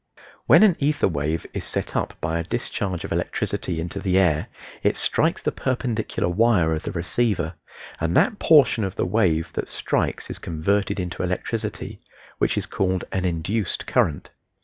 When 0.47 0.63
an 0.63 0.77
ether 0.79 1.07
wave 1.07 1.45
is 1.53 1.63
set 1.63 1.95
up 1.95 2.19
by 2.19 2.39
a 2.39 2.43
discharge 2.43 3.03
of 3.05 3.11
electricity 3.11 3.79
into 3.79 3.99
the 3.99 4.17
air 4.17 4.47
it 4.81 4.97
strikes 4.97 5.43
the 5.43 5.51
perpendicular 5.51 6.27
wire 6.27 6.73
of 6.73 6.81
the 6.81 6.91
receiver, 6.91 7.53
and 7.99 8.17
that 8.17 8.39
portion 8.39 8.83
of 8.83 8.95
the 8.95 9.05
wave 9.05 9.53
that 9.53 9.69
strikes 9.69 10.31
is 10.31 10.39
converted 10.39 10.99
into 10.99 11.21
electricity, 11.21 12.01
which 12.39 12.57
is 12.57 12.65
called 12.65 13.03
an 13.11 13.25
induced 13.25 13.85
current. 13.85 14.31